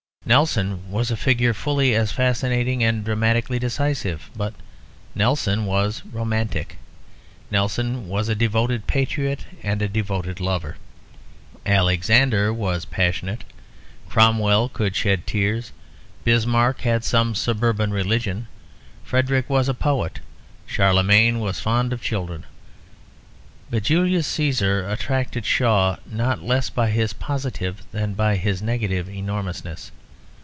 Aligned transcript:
Nelson 0.23 0.89
was 0.91 1.09
a 1.11 1.17
figure 1.17 1.53
fully 1.53 1.93
as 1.95 2.11
fascinating 2.11 2.83
and 2.83 3.03
dramatically 3.03 3.57
decisive; 3.57 4.29
but 4.35 4.53
Nelson 5.15 5.65
was 5.65 6.03
"romantic"; 6.05 6.77
Nelson 7.49 8.07
was 8.07 8.29
a 8.29 8.35
devoted 8.35 8.85
patriot 8.87 9.45
and 9.63 9.81
a 9.81 9.89
devoted 9.89 10.39
lover. 10.39 10.77
Alexander 11.65 12.53
was 12.53 12.85
passionate; 12.85 13.43
Cromwell 14.07 14.69
could 14.69 14.95
shed 14.95 15.25
tears; 15.25 15.73
Bismarck 16.23 16.81
had 16.81 17.03
some 17.03 17.33
suburban 17.33 17.91
religion; 17.91 18.47
Frederick 19.03 19.49
was 19.49 19.67
a 19.67 19.73
poet; 19.73 20.19
Charlemagne 20.67 21.39
was 21.39 21.59
fond 21.59 21.91
of 21.91 21.99
children. 22.01 22.45
But 23.71 23.83
Julius 23.83 24.31
Cæsar 24.31 24.89
attracted 24.89 25.45
Shaw 25.47 25.97
not 26.05 26.43
less 26.43 26.69
by 26.69 26.91
his 26.91 27.11
positive 27.11 27.81
than 27.91 28.13
by 28.13 28.37
his 28.37 28.61
negative 28.61 29.09
enormousness. 29.09 29.91